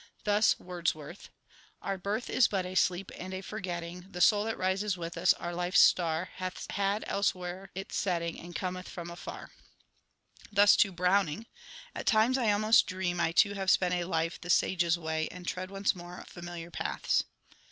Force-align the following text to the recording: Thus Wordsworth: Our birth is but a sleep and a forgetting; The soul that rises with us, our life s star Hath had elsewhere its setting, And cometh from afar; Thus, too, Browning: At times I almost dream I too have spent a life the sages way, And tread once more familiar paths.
Thus 0.23 0.59
Wordsworth: 0.59 1.29
Our 1.83 1.95
birth 1.99 2.27
is 2.27 2.47
but 2.47 2.65
a 2.65 2.73
sleep 2.73 3.11
and 3.19 3.35
a 3.35 3.41
forgetting; 3.41 4.07
The 4.09 4.19
soul 4.19 4.45
that 4.45 4.57
rises 4.57 4.97
with 4.97 5.15
us, 5.15 5.31
our 5.33 5.53
life 5.53 5.75
s 5.75 5.79
star 5.81 6.29
Hath 6.37 6.65
had 6.71 7.03
elsewhere 7.05 7.69
its 7.75 7.97
setting, 7.97 8.39
And 8.39 8.55
cometh 8.55 8.89
from 8.89 9.11
afar; 9.11 9.51
Thus, 10.51 10.75
too, 10.75 10.91
Browning: 10.91 11.45
At 11.93 12.07
times 12.07 12.39
I 12.39 12.51
almost 12.51 12.87
dream 12.87 13.19
I 13.19 13.31
too 13.31 13.53
have 13.53 13.69
spent 13.69 13.93
a 13.93 14.05
life 14.05 14.41
the 14.41 14.49
sages 14.49 14.97
way, 14.97 15.27
And 15.29 15.45
tread 15.45 15.69
once 15.69 15.93
more 15.95 16.23
familiar 16.27 16.71
paths. 16.71 17.23